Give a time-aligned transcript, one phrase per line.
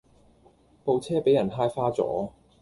[0.83, 2.33] 部車比人揩花左